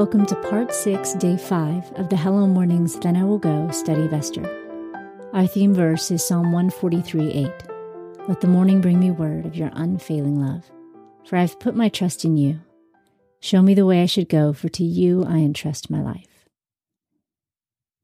[0.00, 4.06] Welcome to part six, day five of the Hello Mornings Then I Will Go study
[4.06, 4.48] of Esther.
[5.34, 7.52] Our theme verse is Psalm 143 8.
[8.26, 10.64] Let the morning bring me word of your unfailing love.
[11.26, 12.60] For I have put my trust in you.
[13.40, 16.48] Show me the way I should go, for to you I entrust my life.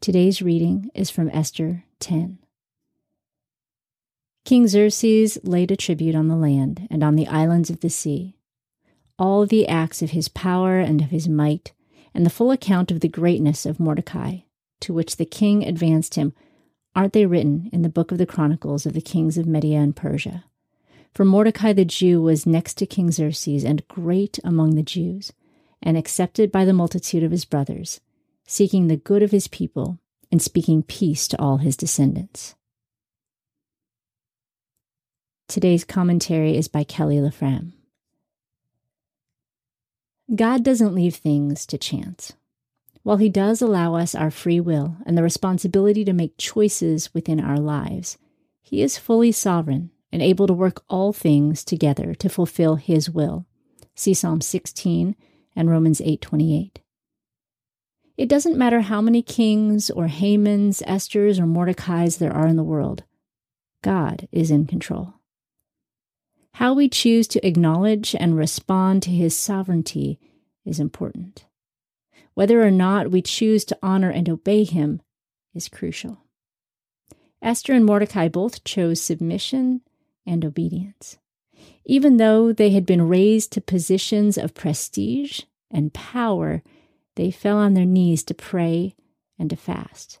[0.00, 2.38] Today's reading is from Esther 10.
[4.46, 8.34] King Xerxes laid a tribute on the land and on the islands of the sea
[9.18, 11.72] all the acts of his power and of his might,
[12.14, 14.38] and the full account of the greatness of Mordecai,
[14.80, 16.32] to which the king advanced him,
[16.94, 19.96] aren't they written in the book of the Chronicles of the kings of Media and
[19.96, 20.44] Persia?
[21.14, 25.32] For Mordecai the Jew was next to King Xerxes and great among the Jews,
[25.82, 28.00] and accepted by the multitude of his brothers,
[28.46, 29.98] seeking the good of his people
[30.30, 32.54] and speaking peace to all his descendants.
[35.48, 37.72] Today's commentary is by Kelly LaFlamme.
[40.34, 42.32] God doesn't leave things to chance.
[43.02, 47.40] While He does allow us our free will and the responsibility to make choices within
[47.40, 48.18] our lives,
[48.62, 53.46] He is fully sovereign and able to work all things together to fulfill His will.
[53.94, 55.16] See Psalm 16
[55.56, 56.78] and Romans 8:28.
[58.16, 62.62] It doesn't matter how many kings or Hamans, Esthers, or Mordecais there are in the
[62.62, 63.04] world.
[63.82, 65.14] God is in control.
[66.54, 70.18] How we choose to acknowledge and respond to his sovereignty
[70.64, 71.46] is important.
[72.34, 75.00] Whether or not we choose to honor and obey him
[75.54, 76.18] is crucial.
[77.40, 79.80] Esther and Mordecai both chose submission
[80.26, 81.18] and obedience.
[81.84, 86.62] Even though they had been raised to positions of prestige and power,
[87.16, 88.94] they fell on their knees to pray
[89.38, 90.20] and to fast.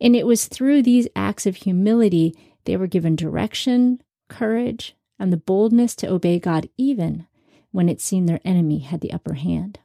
[0.00, 5.36] And it was through these acts of humility they were given direction, courage, and the
[5.36, 7.26] boldness to obey God even
[7.70, 9.78] when it seemed their enemy had the upper hand.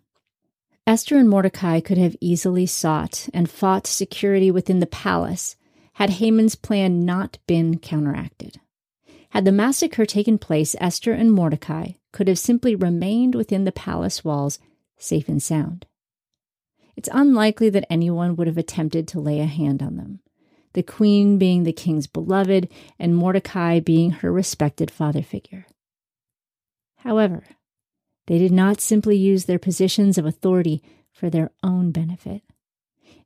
[0.88, 5.56] Esther and Mordecai could have easily sought and fought security within the palace
[5.94, 8.60] had Haman's plan not been counteracted.
[9.30, 14.24] Had the massacre taken place, Esther and Mordecai could have simply remained within the palace
[14.24, 14.60] walls,
[14.98, 15.86] safe and sound.
[16.96, 20.22] It's unlikely that anyone would have attempted to lay a hand on them
[20.76, 22.70] the queen being the king's beloved,
[23.00, 25.66] and Mordecai being her respected father figure.
[26.98, 27.44] However,
[28.28, 32.42] they did not simply use their positions of authority for their own benefit.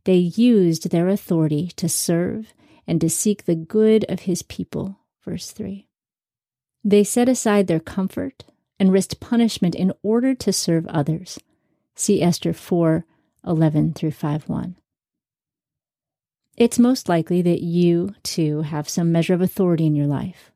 [0.06, 2.54] They used their authority to serve
[2.86, 5.00] and to seek the good of his people.
[5.26, 5.88] Verse 3.
[6.84, 8.46] They set aside their comfort
[8.80, 11.40] and risked punishment in order to serve others.
[11.96, 13.06] See Esther 4
[13.46, 14.76] 11 through 5 1
[16.60, 20.52] it's most likely that you, too, have some measure of authority in your life.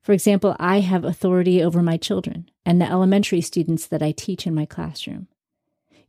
[0.00, 4.46] For example, I have authority over my children and the elementary students that I teach
[4.46, 5.26] in my classroom.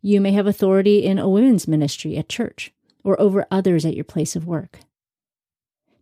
[0.02, 2.72] You may have authority in a women's ministry at church
[3.04, 4.80] or over others at your place of work.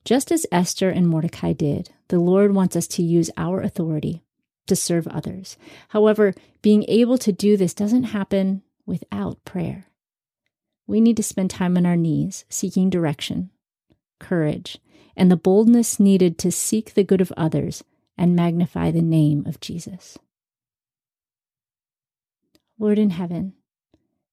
[0.04, 4.24] Just as Esther and Mordecai did, the Lord wants us to use our authority
[4.68, 5.58] to serve others.
[5.90, 9.88] However, being able to do this doesn't happen without prayer
[10.88, 13.50] we need to spend time on our knees, seeking direction,
[14.20, 14.80] courage,
[15.16, 17.84] and the boldness needed to seek the good of others
[18.18, 20.18] and magnify the name of Jesus.
[22.80, 23.54] Lord in heaven,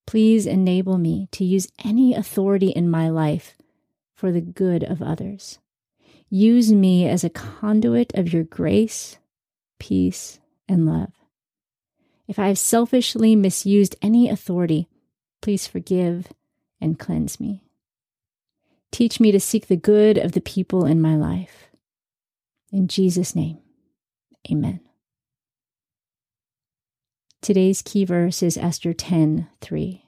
[0.07, 3.57] please enable me to use any authority in my life
[4.15, 5.59] for the good of others.
[6.31, 9.19] Use me as a conduit of your grace,
[9.79, 11.13] peace, and love.
[12.27, 14.89] If I have selfishly misused any authority,
[15.41, 16.29] please forgive
[16.81, 17.63] and cleanse me.
[18.91, 21.69] Teach me to seek the good of the people in my life.
[22.71, 23.59] In Jesus' name,
[24.51, 24.81] amen.
[27.41, 30.05] Today's key verse is Esther 10 3.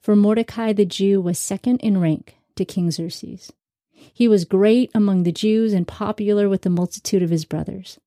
[0.00, 3.52] For Mordecai the Jew was second in rank to King Xerxes.
[3.92, 8.00] He was great among the Jews and popular with the multitude of his brothers,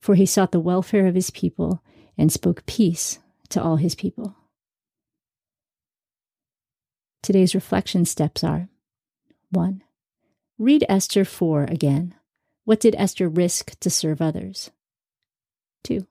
[0.00, 1.82] for he sought the welfare of his people
[2.16, 3.18] and spoke peace
[3.50, 4.34] to all his people.
[7.26, 8.68] Today's reflection steps are
[9.50, 9.82] 1.
[10.60, 12.14] Read Esther 4 again.
[12.64, 14.70] What did Esther risk to serve others?
[15.82, 16.06] 2.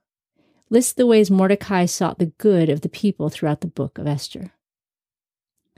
[0.69, 4.51] List the ways Mordecai sought the good of the people throughout the book of Esther.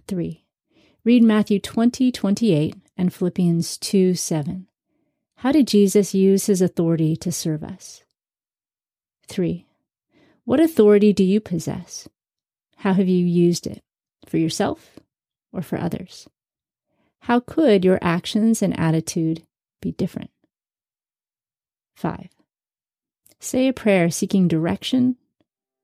[0.07, 0.44] 3.
[1.04, 4.68] Read Matthew 20, 28 and Philippians 2, 7.
[5.36, 8.01] How did Jesus use his authority to serve us?
[9.28, 9.68] 3.
[10.45, 12.07] What authority do you possess?
[12.78, 13.83] How have you used it?
[14.25, 14.98] For yourself
[15.52, 16.28] or for others?
[17.22, 19.44] How could your actions and attitude
[19.82, 20.32] be different?
[21.96, 22.30] 5.
[23.40, 25.16] Say a prayer seeking direction,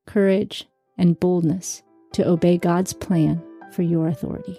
[0.06, 0.66] courage,
[0.96, 1.82] and boldness
[2.12, 4.58] to obey God's plan for your authority.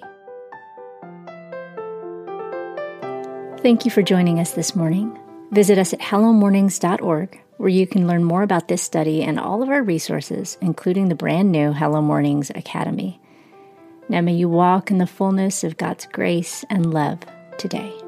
[3.61, 5.17] Thank you for joining us this morning.
[5.51, 9.69] Visit us at hellomornings.org, where you can learn more about this study and all of
[9.69, 13.19] our resources, including the brand new Hello Mornings Academy.
[14.07, 17.19] Now may you walk in the fullness of God's grace and love
[17.57, 18.04] today.